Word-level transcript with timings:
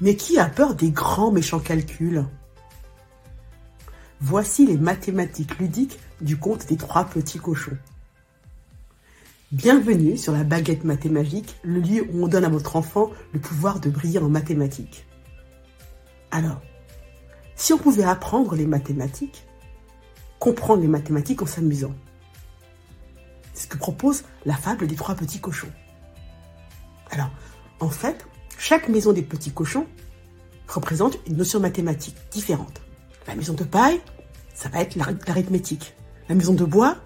Mais 0.00 0.16
qui 0.16 0.38
a 0.38 0.46
peur 0.46 0.74
des 0.74 0.90
grands 0.90 1.30
méchants 1.30 1.60
calculs? 1.60 2.24
Voici 4.20 4.66
les 4.66 4.78
mathématiques 4.78 5.58
ludiques 5.58 5.98
du 6.22 6.38
conte 6.38 6.66
des 6.66 6.78
trois 6.78 7.04
petits 7.04 7.38
cochons. 7.38 7.76
Bienvenue 9.52 10.16
sur 10.16 10.32
la 10.32 10.44
baguette 10.44 10.84
mathémagique, 10.84 11.56
le 11.62 11.80
lieu 11.80 12.06
où 12.10 12.24
on 12.24 12.28
donne 12.28 12.44
à 12.44 12.48
votre 12.48 12.76
enfant 12.76 13.10
le 13.34 13.40
pouvoir 13.40 13.80
de 13.80 13.90
briller 13.90 14.20
en 14.20 14.28
mathématiques. 14.30 15.06
Alors, 16.30 16.62
si 17.56 17.74
on 17.74 17.78
pouvait 17.78 18.04
apprendre 18.04 18.54
les 18.54 18.66
mathématiques, 18.66 19.46
comprendre 20.38 20.80
les 20.80 20.88
mathématiques 20.88 21.42
en 21.42 21.46
s'amusant. 21.46 21.94
C'est 23.52 23.64
ce 23.64 23.68
que 23.68 23.76
propose 23.76 24.24
la 24.46 24.54
fable 24.54 24.86
des 24.86 24.96
trois 24.96 25.14
petits 25.14 25.40
cochons. 25.40 25.72
Alors, 27.10 27.30
en 27.80 27.90
fait, 27.90 28.26
chaque 28.60 28.90
maison 28.90 29.14
des 29.14 29.22
petits 29.22 29.52
cochons 29.52 29.86
représente 30.68 31.16
une 31.26 31.38
notion 31.38 31.60
mathématique 31.60 32.16
différente. 32.30 32.82
La 33.26 33.34
maison 33.34 33.54
de 33.54 33.64
paille, 33.64 34.02
ça 34.52 34.68
va 34.68 34.82
être 34.82 34.96
l'arithmétique. 34.96 35.94
La 36.28 36.34
maison 36.34 36.52
de 36.52 36.66
bois, 36.66 36.98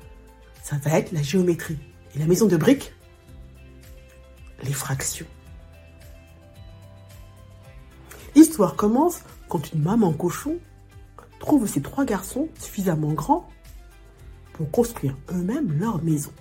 ça 0.65 0.75
va 0.83 0.98
être 0.98 1.12
la 1.12 1.23
géométrie. 1.23 1.79
Et 2.15 2.19
la 2.19 2.27
maison 2.27 2.47
de 2.47 2.57
briques, 2.57 2.93
les 4.65 4.73
fractions. 4.73 5.29
L'histoire 8.34 8.75
commence 8.75 9.21
quand 9.48 9.73
une 9.73 9.81
maman 9.81 10.12
cochon 10.12 10.59
trouve 11.39 11.69
ses 11.69 11.83
trois 11.83 12.05
garçons 12.05 12.48
suffisamment 12.59 13.12
grands 13.12 13.48
pour 14.55 14.69
construire 14.73 15.17
eux-mêmes 15.31 15.79
leur 15.79 16.03
maison. 16.03 16.33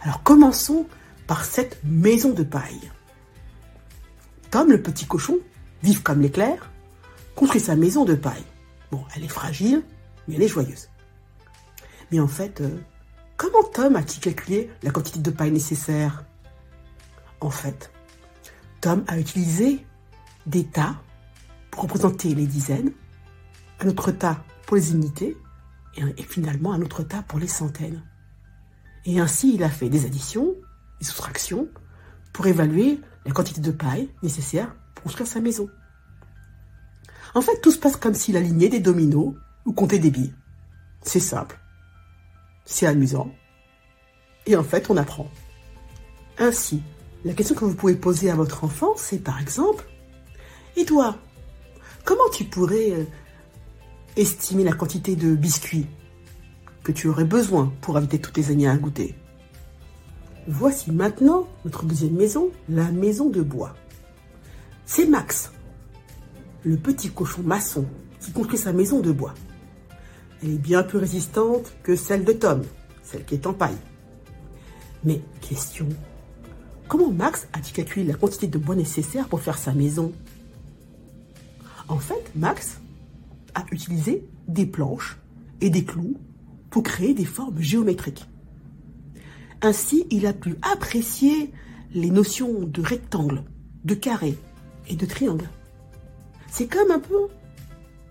Alors 0.00 0.22
commençons 0.22 0.86
par 1.26 1.44
cette 1.44 1.78
maison 1.84 2.30
de 2.30 2.44
paille. 2.44 2.90
Tom, 4.56 4.70
le 4.70 4.80
petit 4.80 5.04
cochon, 5.04 5.38
vif 5.82 6.02
comme 6.02 6.22
l'éclair, 6.22 6.72
construit 7.34 7.60
sa 7.60 7.76
maison 7.76 8.06
de 8.06 8.14
paille. 8.14 8.46
Bon, 8.90 9.04
elle 9.14 9.22
est 9.22 9.28
fragile, 9.28 9.82
mais 10.26 10.36
elle 10.36 10.42
est 10.44 10.48
joyeuse. 10.48 10.88
Mais 12.10 12.20
en 12.20 12.26
fait, 12.26 12.62
euh, 12.62 12.78
comment 13.36 13.62
Tom 13.64 13.96
a-t-il 13.96 14.18
calculé 14.18 14.70
la 14.82 14.92
quantité 14.92 15.18
de 15.18 15.30
paille 15.30 15.50
nécessaire? 15.50 16.24
En 17.42 17.50
fait, 17.50 17.92
Tom 18.80 19.04
a 19.08 19.18
utilisé 19.18 19.84
des 20.46 20.64
tas 20.64 21.02
pour 21.70 21.82
représenter 21.82 22.34
les 22.34 22.46
dizaines, 22.46 22.92
un 23.80 23.88
autre 23.88 24.10
tas 24.10 24.42
pour 24.64 24.76
les 24.76 24.92
unités, 24.92 25.36
et 25.98 26.22
finalement 26.22 26.72
un 26.72 26.80
autre 26.80 27.02
tas 27.02 27.22
pour 27.24 27.38
les 27.38 27.46
centaines. 27.46 28.02
Et 29.04 29.20
ainsi, 29.20 29.52
il 29.56 29.62
a 29.62 29.68
fait 29.68 29.90
des 29.90 30.06
additions, 30.06 30.54
des 30.98 31.04
soustractions, 31.04 31.68
pour 32.36 32.46
évaluer 32.46 33.00
la 33.24 33.32
quantité 33.32 33.62
de 33.62 33.70
paille 33.70 34.10
nécessaire 34.22 34.76
pour 34.94 35.04
construire 35.04 35.26
sa 35.26 35.40
maison. 35.40 35.70
En 37.34 37.40
fait, 37.40 37.62
tout 37.62 37.70
se 37.70 37.78
passe 37.78 37.96
comme 37.96 38.12
s'il 38.12 38.36
alignait 38.36 38.68
des 38.68 38.78
dominos 38.78 39.34
ou 39.64 39.72
comptait 39.72 39.98
des 39.98 40.10
billes. 40.10 40.34
C'est 41.00 41.18
simple. 41.18 41.58
C'est 42.66 42.86
amusant. 42.86 43.32
Et 44.44 44.54
en 44.54 44.62
fait, 44.62 44.90
on 44.90 44.98
apprend. 44.98 45.30
Ainsi, 46.38 46.82
la 47.24 47.32
question 47.32 47.54
que 47.54 47.64
vous 47.64 47.74
pouvez 47.74 47.96
poser 47.96 48.30
à 48.30 48.34
votre 48.34 48.64
enfant, 48.64 48.92
c'est 48.98 49.24
par 49.24 49.40
exemple, 49.40 49.86
et 50.76 50.84
toi, 50.84 51.16
comment 52.04 52.28
tu 52.34 52.44
pourrais 52.44 52.90
euh, 52.90 53.04
estimer 54.16 54.62
la 54.62 54.74
quantité 54.74 55.16
de 55.16 55.34
biscuits 55.34 55.86
que 56.84 56.92
tu 56.92 57.08
aurais 57.08 57.24
besoin 57.24 57.72
pour 57.80 57.96
inviter 57.96 58.18
tous 58.18 58.32
tes 58.32 58.50
amis 58.50 58.66
à 58.66 58.76
goûter? 58.76 59.14
Voici 60.48 60.92
maintenant 60.92 61.48
notre 61.64 61.84
deuxième 61.84 62.14
maison, 62.14 62.50
la 62.68 62.92
maison 62.92 63.28
de 63.28 63.42
bois. 63.42 63.74
C'est 64.84 65.06
Max, 65.06 65.50
le 66.62 66.76
petit 66.76 67.10
cochon 67.10 67.42
maçon 67.42 67.84
qui 68.20 68.30
construit 68.30 68.58
sa 68.58 68.72
maison 68.72 69.00
de 69.00 69.10
bois. 69.10 69.34
Elle 70.42 70.50
est 70.50 70.58
bien 70.58 70.84
plus 70.84 70.98
résistante 70.98 71.72
que 71.82 71.96
celle 71.96 72.24
de 72.24 72.32
Tom, 72.32 72.62
celle 73.02 73.24
qui 73.24 73.34
est 73.34 73.46
en 73.48 73.54
paille. 73.54 73.76
Mais 75.02 75.20
question, 75.40 75.88
comment 76.86 77.10
Max 77.10 77.48
a-t-il 77.52 77.72
calculé 77.72 78.06
la 78.06 78.14
quantité 78.14 78.46
de 78.46 78.58
bois 78.58 78.76
nécessaire 78.76 79.28
pour 79.28 79.40
faire 79.40 79.58
sa 79.58 79.72
maison? 79.72 80.12
En 81.88 81.98
fait, 81.98 82.30
Max 82.36 82.80
a 83.54 83.64
utilisé 83.72 84.24
des 84.46 84.66
planches 84.66 85.18
et 85.60 85.70
des 85.70 85.84
clous 85.84 86.16
pour 86.70 86.84
créer 86.84 87.14
des 87.14 87.24
formes 87.24 87.60
géométriques. 87.60 88.28
Ainsi, 89.66 90.06
il 90.10 90.26
a 90.26 90.32
pu 90.32 90.54
apprécier 90.62 91.52
les 91.92 92.10
notions 92.10 92.52
de 92.62 92.80
rectangle, 92.80 93.42
de 93.84 93.96
carré 93.96 94.38
et 94.86 94.94
de 94.94 95.04
triangle. 95.06 95.48
C'est 96.48 96.68
comme 96.68 96.92
un 96.92 97.00
peu 97.00 97.26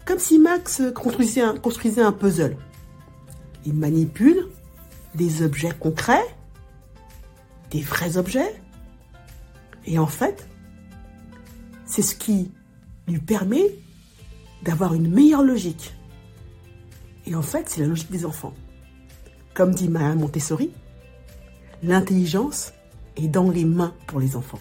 comme 0.03 0.19
si 0.19 0.37
Max 0.37 0.81
construisait 0.93 2.01
un, 2.01 2.11
puzzle. 2.11 2.57
Il 3.65 3.73
manipule 3.73 4.49
des 5.15 5.43
objets 5.43 5.71
concrets, 5.71 6.25
des 7.71 7.79
vrais 7.79 8.17
objets, 8.17 8.61
et 9.85 9.97
en 9.97 10.07
fait, 10.07 10.49
c'est 11.85 12.01
ce 12.01 12.15
qui 12.15 12.51
lui 13.07 13.19
permet 13.19 13.79
d'avoir 14.61 14.93
une 14.93 15.09
meilleure 15.09 15.43
logique. 15.43 15.93
Et 17.25 17.33
en 17.33 17.41
fait, 17.41 17.69
c'est 17.69 17.79
la 17.79 17.87
logique 17.87 18.11
des 18.11 18.25
enfants. 18.25 18.53
Comme 19.53 19.73
dit 19.73 19.87
Maya 19.87 20.15
Montessori, 20.15 20.71
L'intelligence 21.85 22.73
est 23.15 23.27
dans 23.27 23.51
les 23.51 23.63
mains 23.63 23.93
pour 24.07 24.19
les 24.19 24.35
enfants. 24.35 24.59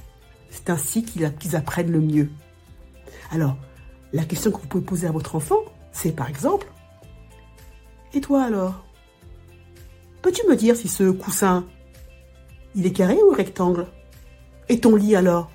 C'est 0.50 0.68
ainsi 0.68 1.04
qu'ils 1.04 1.56
apprennent 1.56 1.90
le 1.90 2.00
mieux. 2.00 2.28
Alors, 3.30 3.56
la 4.12 4.24
question 4.24 4.50
que 4.50 4.58
vous 4.60 4.66
pouvez 4.66 4.84
poser 4.84 5.06
à 5.06 5.10
votre 5.10 5.34
enfant, 5.34 5.56
c'est 5.90 6.12
par 6.12 6.28
exemple, 6.28 6.66
et 8.12 8.20
toi 8.20 8.42
alors? 8.42 8.84
Peux-tu 10.20 10.46
me 10.46 10.54
dire 10.54 10.76
si 10.76 10.86
ce 10.86 11.10
coussin, 11.10 11.64
il 12.74 12.84
est 12.84 12.92
carré 12.92 13.16
ou 13.16 13.32
rectangle? 13.32 13.86
Et 14.68 14.78
ton 14.78 14.94
lit 14.94 15.16
alors? 15.16 15.50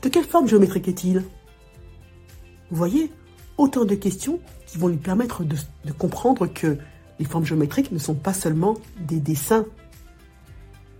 De 0.00 0.08
quelle 0.08 0.24
forme 0.24 0.48
géométrique 0.48 0.88
est-il? 0.88 1.18
Vous 1.18 2.76
voyez, 2.78 3.12
autant 3.58 3.84
de 3.84 3.94
questions 3.94 4.40
qui 4.66 4.78
vont 4.78 4.88
lui 4.88 4.96
permettre 4.96 5.44
de, 5.44 5.56
de 5.84 5.92
comprendre 5.92 6.46
que 6.46 6.78
les 7.18 7.26
formes 7.26 7.44
géométriques 7.44 7.92
ne 7.92 7.98
sont 7.98 8.14
pas 8.14 8.32
seulement 8.32 8.74
des 9.00 9.20
dessins 9.20 9.66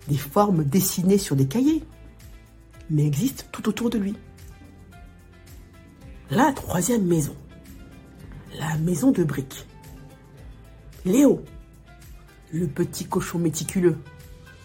des 0.09 0.17
formes 0.17 0.65
dessinées 0.65 1.19
sur 1.19 1.37
des 1.37 1.47
cahiers, 1.47 1.85
mais 2.91 3.07
existent 3.07 3.45
tout 3.53 3.69
autour 3.69 3.91
de 3.91 3.99
lui. 3.99 4.15
La 6.31 6.53
troisième 6.53 7.05
maison, 7.05 7.37
la 8.59 8.77
maison 8.79 9.11
de 9.11 9.25
briques. 9.25 9.67
Léo, 11.05 11.45
le 12.53 12.67
petit 12.67 13.07
cochon 13.07 13.39
méticuleux, 13.39 13.99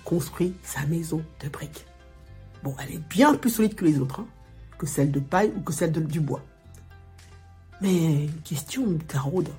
construit 0.03 0.53
sa 0.63 0.85
maison 0.85 1.23
de 1.43 1.49
briques. 1.49 1.85
Bon, 2.63 2.75
elle 2.81 2.95
est 2.95 3.09
bien 3.09 3.35
plus 3.35 3.49
solide 3.49 3.75
que 3.75 3.85
les 3.85 3.99
autres, 3.99 4.21
hein, 4.21 4.27
que 4.77 4.85
celle 4.85 5.11
de 5.11 5.19
paille 5.19 5.51
ou 5.55 5.61
que 5.61 5.73
celle 5.73 5.91
de, 5.91 6.01
du 6.01 6.19
bois. 6.19 6.43
Mais 7.81 8.27
question 8.43 8.97
taraude. 9.07 9.49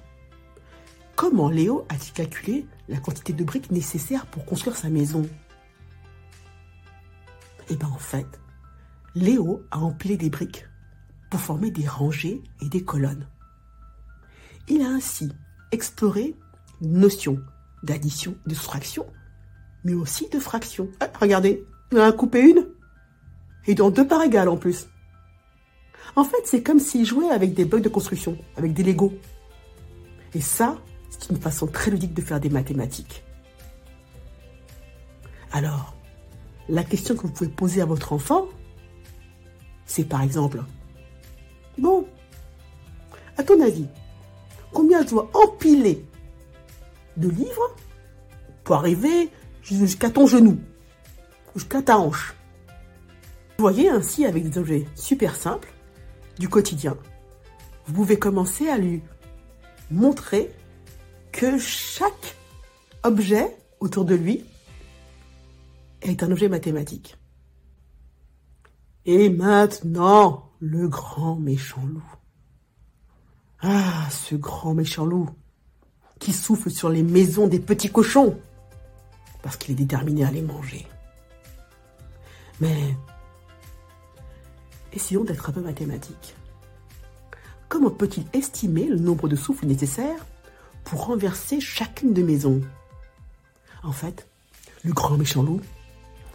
Comment 1.17 1.51
Léo 1.51 1.85
a-t-il 1.89 2.13
calculé 2.13 2.67
la 2.89 2.99
quantité 2.99 3.33
de 3.33 3.45
briques 3.45 3.71
nécessaires 3.71 4.27
pour 4.27 4.45
construire 4.45 4.77
sa 4.77 4.89
maison? 4.89 5.27
Et 7.71 7.75
eh 7.75 7.77
bien 7.77 7.89
en 7.89 7.99
fait, 7.99 8.41
Léo 9.15 9.63
a 9.71 9.79
empilé 9.79 10.17
des 10.17 10.29
briques 10.29 10.67
pour 11.31 11.39
former 11.39 11.71
des 11.71 11.87
rangées 11.87 12.43
et 12.61 12.69
des 12.69 12.83
colonnes. 12.83 13.29
Il 14.69 14.83
a 14.83 14.89
ainsi 14.89 15.31
exploré 15.71 16.35
une 16.83 16.99
notion 16.99 17.41
d'addition, 17.85 18.35
de 18.45 18.55
soustraction, 18.55 19.07
mais 19.85 19.95
aussi 19.95 20.29
de 20.31 20.41
fraction. 20.41 20.89
Ah, 20.99 21.13
regardez, 21.21 21.65
il 21.93 21.99
en 22.01 22.03
a 22.03 22.13
coupé 22.13 22.41
une 22.41 22.67
et 23.69 23.77
dans 23.77 23.91
deux 23.91 24.07
parts 24.07 24.23
égales 24.23 24.49
en 24.49 24.57
plus. 24.57 24.89
En 26.17 26.25
fait, 26.25 26.43
c'est 26.45 26.65
comme 26.65 26.81
s'il 26.81 27.07
jouait 27.07 27.31
avec 27.31 27.55
des 27.55 27.65
blocs 27.65 27.83
de 27.83 27.89
construction, 27.89 28.37
avec 28.57 28.73
des 28.73 28.83
Legos. 28.83 29.15
Et 30.35 30.41
ça, 30.41 30.77
c'est 31.09 31.31
une 31.31 31.41
façon 31.41 31.69
très 31.69 31.93
ludique 31.93 32.15
de 32.15 32.23
faire 32.23 32.41
des 32.41 32.51
mathématiques. 32.51 33.23
Alors, 35.53 35.95
la 36.71 36.85
question 36.85 37.17
que 37.17 37.23
vous 37.23 37.33
pouvez 37.33 37.51
poser 37.51 37.81
à 37.81 37.85
votre 37.85 38.13
enfant, 38.13 38.47
c'est 39.87 40.05
par 40.05 40.23
exemple, 40.23 40.63
bon, 41.79 42.07
à 43.37 43.43
ton 43.43 43.61
avis, 43.61 43.87
combien 44.73 45.03
tu 45.03 45.11
dois 45.11 45.31
empiler 45.35 46.05
de 47.17 47.29
livres 47.29 47.77
pour 48.63 48.77
arriver 48.77 49.31
jusqu'à 49.63 50.11
ton 50.11 50.27
genou, 50.27 50.59
jusqu'à 51.57 51.83
ta 51.83 51.99
hanche? 51.99 52.35
Vous 53.59 53.63
voyez 53.63 53.89
ainsi 53.89 54.25
avec 54.25 54.49
des 54.49 54.59
objets 54.59 54.87
super 54.95 55.37
simples 55.37 55.73
du 56.39 56.49
quotidien, 56.49 56.97
vous 57.87 57.93
pouvez 57.93 58.19
commencer 58.19 58.69
à 58.69 58.79
lui 58.79 59.03
montrer 59.91 60.51
que 61.33 61.59
chaque 61.59 62.37
objet 63.03 63.57
autour 63.81 64.05
de 64.05 64.15
lui 64.15 64.45
est 66.03 66.23
un 66.23 66.31
objet 66.31 66.49
mathématique. 66.49 67.17
Et 69.07 69.29
maintenant, 69.31 70.51
le 70.61 70.89
grand 70.89 71.37
méchant 71.37 71.85
loup. 71.87 72.05
Ah, 73.63 74.09
ce 74.11 74.35
grand 74.35 74.75
méchant 74.75 75.05
loup 75.05 75.29
qui 76.19 76.33
souffle 76.33 76.71
sur 76.71 76.91
les 76.91 77.03
maisons 77.03 77.47
des 77.47 77.61
petits 77.61 77.91
cochons 77.91 78.39
parce 79.43 79.57
qu'il 79.57 79.73
est 79.73 79.77
déterminé 79.77 80.25
à 80.25 80.31
les 80.31 80.43
manger. 80.43 80.87
Mais 82.61 82.95
essayons 84.93 85.25
d'être 85.25 85.49
un 85.49 85.53
peu 85.53 85.63
mathématiques. 85.63 86.35
Comment 87.69 87.91
peut-il 87.91 88.25
estimer 88.33 88.87
le 88.87 88.99
nombre 88.99 89.29
de 89.29 89.37
souffles 89.37 89.67
nécessaires 89.67 90.27
pour 90.85 91.07
renverser 91.07 91.61
chacune 91.61 92.13
des 92.13 92.23
maisons 92.23 92.61
En 93.83 93.93
fait, 93.93 94.27
le 94.85 94.93
grand 94.93 95.17
méchant 95.17 95.43
loup 95.43 95.61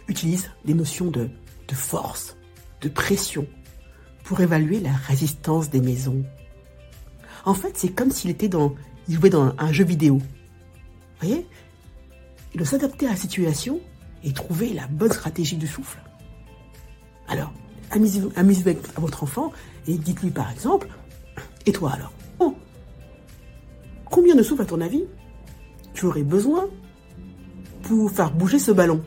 utilise 0.08 0.50
des 0.64 0.74
notions 0.74 1.10
de, 1.10 1.30
force, 1.72 2.36
de 2.80 2.88
pression, 2.88 3.46
pour 4.24 4.40
évaluer 4.40 4.80
la 4.80 4.92
résistance 4.92 5.70
des 5.70 5.80
maisons. 5.80 6.24
En 7.44 7.54
fait, 7.54 7.76
c'est 7.76 7.90
comme 7.90 8.10
s'il 8.10 8.30
était 8.30 8.48
dans, 8.48 8.74
jouait 9.08 9.30
dans 9.30 9.54
un 9.58 9.72
jeu 9.72 9.84
vidéo. 9.84 10.16
Vous 10.18 11.28
voyez? 11.28 11.46
Il 12.54 12.58
doit 12.58 12.66
s'adapter 12.66 13.06
à 13.06 13.10
la 13.10 13.16
situation 13.16 13.80
et 14.24 14.32
trouver 14.32 14.72
la 14.72 14.86
bonne 14.88 15.12
stratégie 15.12 15.56
de 15.56 15.66
souffle. 15.66 15.98
Alors, 17.28 17.52
amusez-vous 17.90 18.32
avec 18.36 18.78
votre 18.98 19.22
enfant 19.22 19.52
et 19.86 19.98
dites-lui 19.98 20.30
par 20.30 20.50
exemple, 20.50 20.88
et 21.66 21.72
toi 21.72 21.92
alors? 21.92 22.12
Combien 24.08 24.34
de 24.34 24.42
souffles 24.42 24.62
à 24.62 24.66
ton 24.66 24.80
avis 24.80 25.04
tu 25.92 26.06
aurais 26.06 26.22
besoin 26.22 26.68
pour 27.82 28.10
faire 28.10 28.30
bouger 28.32 28.58
ce 28.58 28.70
ballon? 28.70 29.02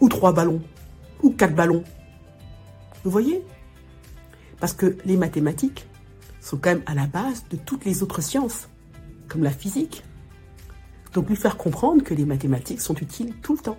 Ou 0.00 0.08
trois 0.08 0.32
ballons 0.32 0.62
Ou 1.22 1.30
quatre 1.30 1.54
ballons 1.54 1.84
Vous 3.04 3.10
voyez? 3.10 3.44
Parce 4.58 4.72
que 4.72 4.96
les 5.04 5.16
mathématiques 5.16 5.86
sont 6.40 6.56
quand 6.56 6.70
même 6.70 6.82
à 6.86 6.94
la 6.94 7.06
base 7.06 7.44
de 7.50 7.56
toutes 7.56 7.84
les 7.84 8.02
autres 8.02 8.22
sciences, 8.22 8.68
comme 9.28 9.42
la 9.42 9.50
physique. 9.50 10.04
Donc 11.12 11.28
lui 11.28 11.36
faire 11.36 11.56
comprendre 11.56 12.02
que 12.02 12.14
les 12.14 12.24
mathématiques 12.24 12.80
sont 12.80 12.94
utiles 12.94 13.34
tout 13.42 13.54
le 13.54 13.60
temps. 13.60 13.78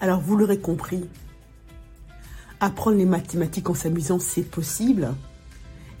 Alors 0.00 0.20
vous 0.20 0.36
l'aurez 0.36 0.58
compris, 0.58 1.08
apprendre 2.60 2.96
les 2.96 3.06
mathématiques 3.06 3.70
en 3.70 3.74
s'amusant, 3.74 4.18
c'est 4.18 4.42
possible. 4.42 5.14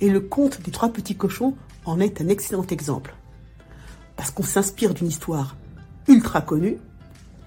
Et 0.00 0.10
le 0.10 0.20
conte 0.20 0.60
des 0.62 0.72
trois 0.72 0.92
petits 0.92 1.16
cochons 1.16 1.56
en 1.84 2.00
est 2.00 2.20
un 2.20 2.28
excellent 2.28 2.66
exemple. 2.66 3.14
Parce 4.16 4.30
qu'on 4.30 4.42
s'inspire 4.42 4.94
d'une 4.94 5.08
histoire 5.08 5.56
ultra 6.08 6.40
connue 6.40 6.78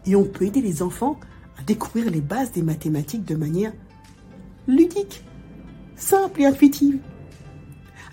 et 0.06 0.16
on 0.16 0.26
peut 0.26 0.46
aider 0.46 0.62
les 0.62 0.82
enfants 0.82 1.20
à 1.58 1.64
découvrir 1.64 2.12
les 2.12 2.22
bases 2.22 2.52
des 2.52 2.62
mathématiques 2.62 3.26
de 3.26 3.36
manière 3.36 3.74
ludique, 4.68 5.24
simple 5.96 6.42
et 6.42 6.46
intuitive. 6.46 7.00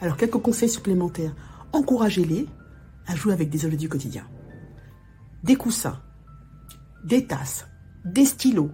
Alors 0.00 0.16
quelques 0.16 0.38
conseils 0.38 0.68
supplémentaires. 0.68 1.34
Encouragez-les 1.72 2.46
à 3.06 3.14
jouer 3.14 3.32
avec 3.32 3.50
des 3.50 3.64
objets 3.64 3.76
du 3.76 3.88
quotidien. 3.88 4.26
Des 5.42 5.56
coussins, 5.56 6.00
des 7.04 7.26
tasses, 7.26 7.66
des 8.04 8.24
stylos, 8.24 8.70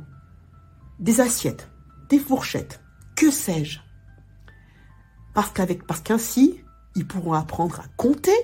des 0.99 1.21
assiettes, 1.21 1.69
des 2.09 2.19
fourchettes, 2.19 2.81
que 3.15 3.31
sais-je. 3.31 3.81
Parce 5.35 5.53
qu'ainsi, 6.01 6.61
ils 6.97 7.07
pourront 7.07 7.35
apprendre 7.35 7.81
à 7.81 7.85
compter, 7.97 8.37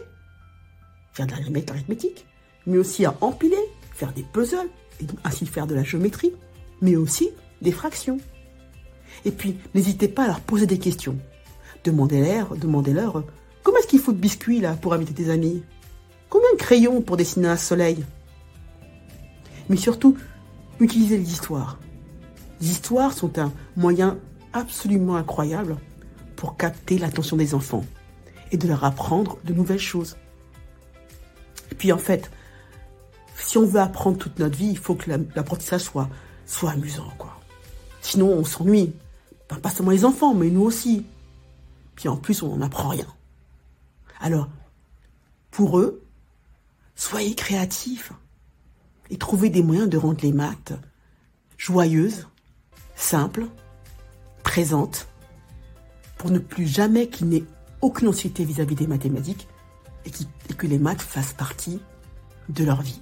faire 1.13 1.27
de 1.27 1.33
l'arithmétique, 1.33 2.27
mais 2.67 2.79
aussi 2.79 3.05
à 3.05 3.17
empiler, 3.21 3.59
faire 3.95 4.13
des 4.13 4.23
puzzles, 4.23 4.69
et 5.01 5.07
ainsi 5.25 5.47
faire 5.47 5.67
de 5.67 5.75
la 5.75 5.83
géométrie, 5.83 6.33
mais 6.81 6.97
aussi 6.97 7.31
des 7.63 7.73
fractions. 7.73 8.19
Et 9.25 9.31
puis, 9.31 9.57
n'hésitez 9.75 10.09
pas 10.09 10.25
à 10.25 10.27
leur 10.27 10.41
poser 10.41 10.67
des 10.67 10.79
questions. 10.79 11.17
Demandez-leur, 11.85 12.57
demandez-leur, 12.57 13.25
comment 13.63 13.79
est-ce 13.79 13.87
qu'il 13.87 14.01
faut 14.01 14.13
de 14.13 14.19
biscuits 14.19 14.61
là 14.61 14.75
pour 14.75 14.95
inviter 14.95 15.15
tes 15.15 15.31
amis? 15.31 15.63
Combien 16.29 16.53
de 16.53 16.59
crayons 16.59 17.01
pour 17.01 17.17
dessiner 17.17 17.49
un 17.49 17.57
soleil? 17.57 18.05
Mais 19.69 19.77
surtout, 19.77 20.17
utilisez 20.81 21.17
les 21.17 21.33
histoires. 21.33 21.79
Les 22.61 22.71
histoires 22.71 23.13
sont 23.13 23.39
un 23.39 23.53
moyen 23.77 24.19
absolument 24.53 25.17
incroyable 25.17 25.77
pour 26.37 26.57
capter 26.57 26.99
l'attention 26.99 27.37
des 27.37 27.55
enfants 27.55 27.85
et 28.53 28.57
de 28.57 28.69
leur 28.69 28.85
apprendre 28.85 29.39
de 29.45 29.53
nouvelles 29.53 29.79
choses. 29.79 30.17
Et 31.73 31.75
puis 31.75 31.93
en 31.93 31.99
fait, 31.99 32.31
si 33.45 33.59
on 33.59 33.67
veut 33.67 33.81
apprendre 33.81 34.17
toute 34.17 34.39
notre 34.39 34.57
vie, 34.57 34.71
il 34.71 34.79
faut 34.79 34.95
que 34.95 35.11
l'apprentissage 35.11 35.83
soit, 35.83 36.09
soit 36.47 36.71
amusant, 36.71 37.13
quoi. 37.19 37.39
Sinon, 38.01 38.29
on 38.29 38.45
s'ennuie. 38.45 38.95
pas 39.49 39.71
seulement 39.71 39.93
les 39.93 40.07
enfants, 40.07 40.35
mais 40.35 40.49
nous 40.49 40.63
aussi. 40.63 41.05
Puis 41.95 42.09
en 42.09 42.17
plus, 42.17 42.43
on 42.43 42.57
n'apprend 42.57 42.89
rien. 42.89 43.07
Alors, 44.19 44.49
pour 45.51 45.79
eux, 45.79 46.03
soyez 46.97 47.35
créatifs 47.35 48.13
et 49.11 49.19
trouvez 49.19 49.51
des 49.51 49.63
moyens 49.63 49.91
de 49.91 49.99
rendre 49.99 50.21
les 50.23 50.33
maths 50.33 50.73
joyeuses, 51.59 52.27
simples, 52.97 53.47
présentes, 54.43 55.07
pour 56.17 56.31
ne 56.31 56.39
plus 56.39 56.67
jamais 56.67 57.09
qu'ils 57.09 57.29
n'aient 57.29 57.45
aucune 57.83 58.09
anxiété 58.09 58.45
vis-à-vis 58.45 58.75
des 58.75 58.87
mathématiques 58.87 59.49
et 60.07 60.55
que 60.55 60.67
les 60.67 60.79
maths 60.79 61.03
fassent 61.03 61.35
partie 61.35 61.81
de 62.49 62.65
leur 62.65 62.81
vie. 62.81 63.01